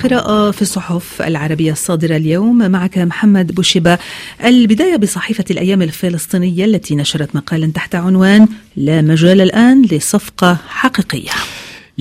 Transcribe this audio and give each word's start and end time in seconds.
قراءة 0.00 0.50
في 0.50 0.62
الصحف 0.62 1.22
العربية 1.22 1.72
الصادرة 1.72 2.16
اليوم 2.16 2.70
معك 2.70 2.98
محمد 2.98 3.54
بوشبة 3.54 3.98
البداية 4.44 4.96
بصحيفة 4.96 5.44
الأيام 5.50 5.82
الفلسطينية 5.82 6.64
التي 6.64 6.96
نشرت 6.96 7.36
مقالا 7.36 7.72
تحت 7.74 7.94
عنوان 7.94 8.48
لا 8.76 9.02
مجال 9.02 9.40
الآن 9.40 9.82
لصفقة 9.82 10.58
حقيقية 10.68 11.30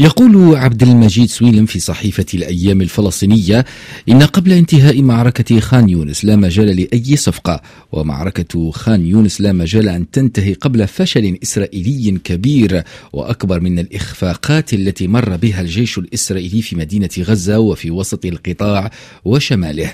يقول 0.01 0.55
عبد 0.55 0.83
المجيد 0.83 1.29
سويلم 1.29 1.65
في 1.65 1.79
صحيفة 1.79 2.25
الأيام 2.33 2.81
الفلسطينية 2.81 3.65
إن 4.09 4.23
قبل 4.23 4.51
انتهاء 4.51 5.01
معركة 5.01 5.59
خان 5.59 5.89
يونس 5.89 6.25
لا 6.25 6.35
مجال 6.35 6.67
لأي 6.67 7.15
صفقة 7.15 7.61
ومعركة 7.91 8.71
خان 8.71 9.05
يونس 9.05 9.41
لا 9.41 9.51
مجال 9.51 9.89
أن 9.89 10.11
تنتهي 10.11 10.53
قبل 10.53 10.87
فشل 10.87 11.37
إسرائيلي 11.43 12.19
كبير 12.23 12.83
وأكبر 13.13 13.59
من 13.59 13.79
الإخفاقات 13.79 14.73
التي 14.73 15.07
مر 15.07 15.35
بها 15.35 15.61
الجيش 15.61 15.97
الإسرائيلي 15.97 16.61
في 16.61 16.75
مدينة 16.75 17.09
غزة 17.19 17.59
وفي 17.59 17.91
وسط 17.91 18.25
القطاع 18.25 18.91
وشماله. 19.25 19.93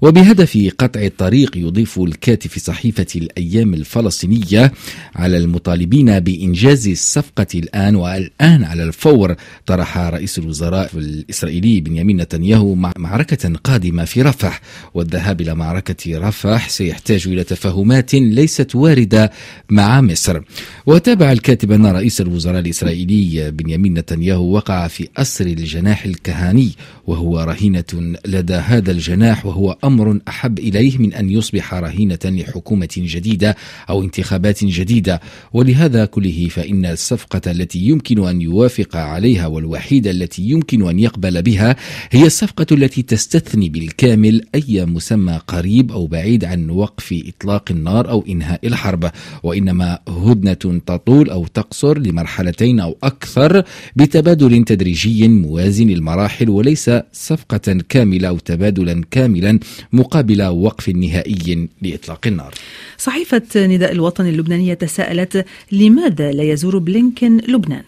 وبهدف 0.00 0.72
قطع 0.78 1.00
الطريق 1.02 1.56
يضيف 1.56 1.98
الكاتب 1.98 2.50
في 2.50 2.60
صحيفة 2.60 3.06
الأيام 3.16 3.74
الفلسطينية 3.74 4.72
على 5.14 5.36
المطالبين 5.36 6.20
بإنجاز 6.20 6.88
الصفقة 6.88 7.46
الآن 7.54 7.96
والآن 7.96 8.64
على 8.64 8.82
الفور 8.82 9.36
طرح 9.66 9.98
رئيس 9.98 10.38
الوزراء 10.38 10.90
الإسرائيلي 10.94 11.80
بنيامين 11.80 12.16
نتنياهو 12.16 12.74
معركة 12.74 13.52
قادمة 13.64 14.04
في 14.04 14.22
رفح. 14.22 14.60
والذهاب 14.94 15.40
إلى 15.40 15.54
معركة 15.54 16.18
رفح 16.18 16.68
سيحتاج 16.68 17.28
إلى 17.28 17.44
تفاهمات 17.44 18.14
ليست 18.14 18.74
واردة 18.74 19.32
مع 19.70 20.00
مصر. 20.00 20.40
وتابع 20.86 21.32
الكاتب 21.32 21.72
أن 21.72 21.86
رئيس 21.86 22.20
الوزراء 22.20 22.60
الإسرائيلي 22.60 23.50
بنيامين 23.50 23.94
نتنياهو 23.94 24.54
وقع 24.54 24.88
في 24.88 25.08
أسر 25.16 25.46
الجناح 25.46 26.04
الكهاني 26.04 26.70
وهو 27.06 27.40
رهينة 27.40 27.84
لدى 28.26 28.54
هذا 28.54 28.90
الجناح 28.90 29.46
وهو 29.46 29.76
أمر 29.84 30.20
أحب 30.28 30.58
إليه 30.58 30.98
من 30.98 31.14
أن 31.14 31.30
يصبح 31.30 31.74
رهينة 31.74 32.18
لحكومة 32.24 32.88
جديدة 32.96 33.56
أو 33.90 34.02
انتخابات 34.02 34.64
جديدة. 34.64 35.20
ولهذا 35.52 36.04
كله 36.04 36.48
فإن 36.50 36.86
الصفقة 36.86 37.50
التي 37.50 37.78
يمكن 37.78 38.28
أن 38.28 38.40
يوافق 38.40 38.96
عليها 38.96 39.35
والوحيدة 39.44 40.10
التي 40.10 40.42
يمكن 40.42 40.88
أن 40.88 40.98
يقبل 40.98 41.42
بها 41.42 41.76
هي 42.10 42.26
الصفقة 42.26 42.66
التي 42.72 43.02
تستثني 43.02 43.68
بالكامل 43.68 44.42
أي 44.54 44.86
مسمى 44.86 45.40
قريب 45.48 45.92
أو 45.92 46.06
بعيد 46.06 46.44
عن 46.44 46.70
وقف 46.70 47.22
إطلاق 47.28 47.70
النار 47.70 48.10
أو 48.10 48.24
إنهاء 48.28 48.66
الحرب 48.66 49.10
وإنما 49.42 49.98
هدنة 50.08 50.80
تطول 50.86 51.30
أو 51.30 51.46
تقصر 51.46 51.98
لمرحلتين 51.98 52.80
أو 52.80 52.96
أكثر 53.02 53.62
بتبادل 53.96 54.64
تدريجي 54.64 55.28
موازن 55.28 55.90
المراحل 55.90 56.50
وليس 56.50 56.90
صفقة 57.12 57.78
كاملة 57.88 58.28
أو 58.28 58.38
تبادلا 58.38 59.02
كاملا 59.10 59.58
مقابل 59.92 60.42
وقف 60.42 60.88
نهائي 60.88 61.68
لإطلاق 61.82 62.26
النار 62.26 62.54
صحيفة 62.98 63.42
نداء 63.56 63.92
الوطن 63.92 64.26
اللبنانية 64.26 64.74
تساءلت 64.74 65.44
لماذا 65.72 66.32
لا 66.32 66.42
يزور 66.42 66.78
بلينكن 66.78 67.36
لبنان؟ 67.48 67.82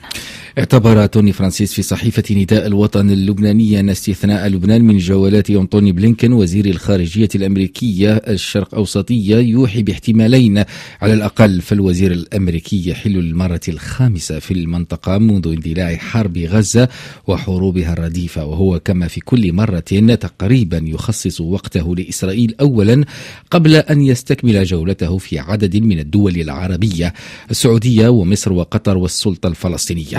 اعتبر 0.58 1.06
توني 1.06 1.32
فرانسيس 1.32 1.72
في 1.74 1.82
صحيفة 1.82 2.22
نداء 2.30 2.66
الوطن 2.66 3.10
اللبنانية 3.10 3.80
أن 3.80 3.90
استثناء 3.90 4.48
لبنان 4.48 4.84
من 4.84 4.98
جولات 4.98 5.50
أنطوني 5.50 5.92
بلينكن 5.92 6.32
وزير 6.32 6.66
الخارجية 6.66 7.28
الأمريكية 7.34 8.16
الشرق 8.16 8.74
أوسطية 8.74 9.36
يوحي 9.36 9.82
باحتمالين 9.82 10.64
على 11.02 11.14
الأقل 11.14 11.60
فالوزير 11.60 12.12
الأمريكي 12.12 12.90
يحل 12.90 13.10
للمرة 13.10 13.60
الخامسة 13.68 14.38
في 14.38 14.50
المنطقة 14.50 15.18
منذ 15.18 15.48
اندلاع 15.48 15.96
حرب 15.96 16.38
غزة 16.38 16.88
وحروبها 17.26 17.92
الرديفة 17.92 18.44
وهو 18.44 18.80
كما 18.80 19.08
في 19.08 19.20
كل 19.20 19.52
مرة 19.52 19.80
تقريبا 20.20 20.82
يخصص 20.84 21.40
وقته 21.40 21.96
لإسرائيل 21.96 22.54
أولا 22.60 23.04
قبل 23.50 23.74
أن 23.74 24.02
يستكمل 24.02 24.64
جولته 24.64 25.18
في 25.18 25.38
عدد 25.38 25.76
من 25.76 25.98
الدول 25.98 26.36
العربية 26.36 27.14
السعودية 27.50 28.08
ومصر 28.08 28.52
وقطر 28.52 28.96
والسلطة 28.96 29.46
الفلسطينية. 29.46 30.18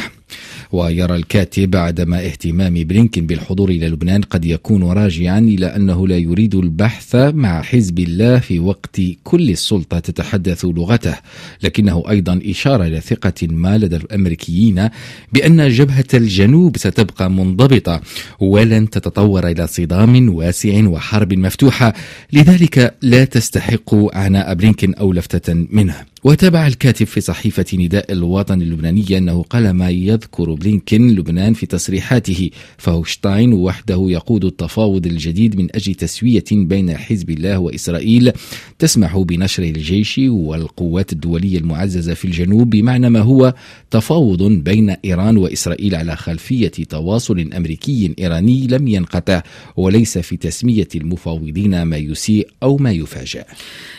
ويرى 0.72 1.16
الكاتب 1.16 1.76
عدم 1.76 2.14
اهتمام 2.14 2.74
بلينكن 2.74 3.26
بالحضور 3.28 3.70
إلى 3.70 3.88
لبنان 3.88 4.22
قد 4.22 4.46
يكون 4.46 4.84
راجعا 4.84 5.40
إلى 5.40 5.66
أنه 5.66 6.08
لا 6.08 6.18
يريد 6.18 6.56
البحث 6.56 7.16
مع 7.16 7.62
حزب 7.62 8.00
الله 8.00 8.40
في 8.40 8.60
وقت 8.60 9.02
كل 9.24 9.50
السلطة 9.50 10.00
تتحدث 10.00 10.66
لغته 10.66 11.16
لكنه 11.64 12.04
أيضا 12.10 12.40
إشارة 12.46 12.84
إلى 12.86 13.02
ثقة 13.02 13.48
ما 13.48 13.78
لدى 13.78 13.96
الأمريكيين 13.96 14.90
بأن 15.34 15.70
جبهة 15.70 16.06
الجنوب 16.14 16.78
ستبقى 16.78 17.32
منضبطة 17.32 18.02
ولن 18.40 18.90
تتطور 18.90 19.48
إلى 19.48 19.68
صدام 19.68 20.36
واسع 20.36 20.88
وحرب 20.88 21.34
مفتوحة 21.34 21.94
لذلك 22.34 22.96
لا 23.02 23.26
تستحق 23.26 23.96
عناء 24.16 24.54
بلينكن 24.54 24.94
أو 24.94 25.14
لفتة 25.14 25.54
منه 25.72 25.96
وتابع 26.24 26.68
الكاتب 26.68 27.06
في 27.06 27.22
صحيفة 27.22 27.66
نداء 27.74 28.12
الوطن 28.12 28.62
اللبنانية 28.62 29.18
أنه 29.18 29.44
قال 29.44 29.70
ما 29.72 29.90
يذكر 29.90 30.54
بلينكن 30.54 31.08
لبنان 31.16 31.54
في 31.54 31.66
تصريحاته. 31.66 32.50
فهوشتاين 32.78 33.54
وحده 33.54 34.06
يقود 34.10 34.46
التفاوض 34.46 35.06
الجديد 35.06 35.56
من 35.58 35.76
أجل 35.76 35.96
تسوية 35.96 36.44
بين 36.52 36.98
حزب 36.98 37.30
الله 37.30 37.60
وإسرائيل. 37.60 38.32
تسمح 38.80 39.18
بنشر 39.18 39.64
الجيش 39.64 40.18
والقوات 40.24 41.14
الدولية 41.14 41.58
المعززة 41.58 42.14
في 42.14 42.26
الجنوب 42.26 42.70
بمعنى 42.70 43.10
ما 43.10 43.20
هو 43.20 43.54
تفاوض 43.92 44.44
بين 44.44 44.90
إيران 44.90 45.38
وإسرائيل 45.38 45.96
على 45.96 46.16
خلفية 46.16 46.72
تواصل 46.90 47.50
أمريكي 47.54 48.14
إيراني 48.20 48.68
لم 48.68 48.88
ينقطع 48.88 49.42
وليس 49.78 50.18
في 50.18 50.38
تسمية 50.38 50.88
المفاوضين 50.96 51.84
ما 51.84 51.98
يسيء 51.98 52.48
أو 52.64 52.78
ما 52.78 52.92
يفاجأ. 52.92 53.46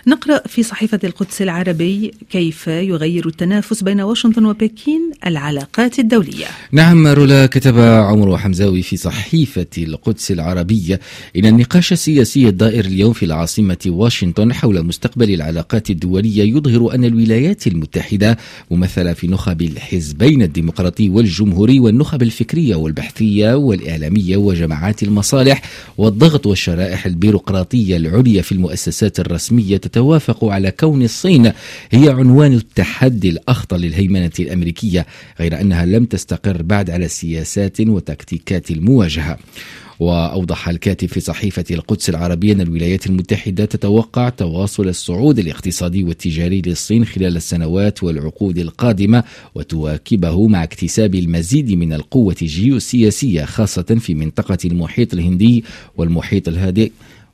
نقرأ 0.07 0.43
في 0.47 0.63
صحيفة 0.63 1.01
القدس 1.05 1.43
العربي 1.43 2.10
كيف 2.31 2.67
يغير 2.67 3.29
التنافس 3.29 3.83
بين 3.83 4.01
واشنطن 4.01 4.45
وبكين 4.45 5.11
العلاقات 5.27 5.99
الدولية؟ 5.99 6.47
نعم 6.73 7.07
رولا 7.07 7.47
كتب 7.47 7.79
عمر 7.79 8.39
حمزاوي 8.39 8.83
في 8.83 8.97
صحيفة 8.97 9.67
القدس 9.79 10.31
العربية 10.31 11.01
إن 11.37 11.47
النقاش 11.47 11.93
السياسي 11.93 12.49
الدائر 12.49 12.85
اليوم 12.85 13.13
في 13.13 13.25
العاصمة 13.27 13.79
واشنطن 13.87 14.53
حول 14.53 14.83
مستقبل 14.83 15.35
العلاقات 15.35 15.91
الدولية 15.91 16.43
يظهر 16.43 16.95
أن 16.95 17.05
الولايات 17.05 17.67
المتحدة 17.67 18.39
ممثلة 18.71 19.13
في 19.13 19.27
نخب 19.27 19.63
الحزبين 19.63 20.43
الديمقراطي 20.43 21.09
والجمهوري 21.09 21.81
والنخب 21.81 22.23
الفكرية 22.23 22.75
والبحثية 22.75 23.55
والإعلامية 23.55 24.37
وجماعات 24.37 25.03
المصالح 25.03 25.63
والضغط 25.99 26.47
والشرائح 26.47 27.07
البيروقراطية 27.07 27.97
العليا 27.97 28.43
في 28.43 28.53
المؤسسات 28.53 29.21
الرسمية 29.21 29.77
تتوافق 29.77 30.45
على 30.45 30.71
كون 30.71 31.03
الصين 31.03 31.53
هي 32.01 32.09
عنوان 32.09 32.53
التحدي 32.53 33.29
الأخطر 33.29 33.77
للهيمنة 33.77 34.31
الأمريكية 34.41 35.07
غير 35.41 35.61
أنها 35.61 35.87
لم 35.87 36.05
تستقر 36.05 36.63
بعد 36.63 36.91
على 36.91 37.09
سياسات 37.09 37.81
وتكتيكات 37.81 38.71
المواجهة. 38.71 39.39
وأوضح 39.99 40.69
الكاتب 40.69 41.09
في 41.09 41.21
صحيفة 41.21 41.65
القدس 41.71 42.11
العربية 42.11 42.53
أن 42.53 42.61
الولايات 42.61 43.07
المتحدة 43.07 43.65
تتوقع 43.65 44.29
تواصل 44.29 44.89
الصعود 44.89 45.39
الاقتصادي 45.39 46.05
والتجاري 46.05 46.63
للصين 46.67 47.05
خلال 47.05 47.37
السنوات 47.37 48.03
والعقود 48.03 48.59
القادمة 48.59 49.25
وتواكبه 49.55 50.47
مع 50.47 50.63
اكتساب 50.63 51.15
المزيد 51.15 51.73
من 51.73 51.93
القوة 51.93 52.37
الجيوسياسية 52.43 53.45
خاصة 53.45 53.97
في 54.01 54.15
منطقة 54.15 54.59
المحيط 54.65 55.15
الهندي 55.15 55.65
والمحيط 55.97 56.49
الهادئ. 56.49 56.91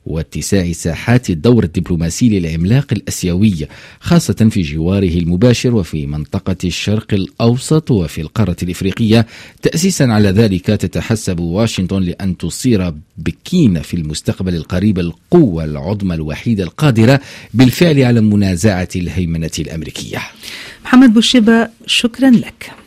واتساع 0.07 0.71
ساحات 0.71 1.29
الدور 1.29 1.63
الدبلوماسي 1.63 2.29
للعملاق 2.29 2.87
الأسيوي 2.91 3.67
خاصة 3.99 4.49
في 4.51 4.61
جواره 4.61 5.17
المباشر 5.17 5.75
وفي 5.75 6.05
منطقة 6.05 6.55
الشرق 6.63 7.13
الأوسط 7.13 7.91
وفي 7.91 8.21
القارة 8.21 8.55
الإفريقية 8.63 9.25
تاسيسا 9.61 10.03
على 10.03 10.29
ذلك 10.29 10.65
تتحسب 10.65 11.39
واشنطن 11.39 12.01
لأن 12.01 12.37
تصير 12.37 12.93
بكين 13.17 13.81
في 13.81 13.93
المستقبل 13.93 14.55
القريب 14.55 14.99
القوة 14.99 15.63
العظمى 15.63 16.15
الوحيدة 16.15 16.63
القادرة 16.63 17.19
بالفعل 17.53 18.03
على 18.03 18.21
منازعة 18.21 18.89
الهيمنة 18.95 19.51
الأمريكية. 19.59 20.21
محمد 20.85 21.13
بوشيبة 21.13 21.69
شكرا 21.85 22.29
لك. 22.29 22.77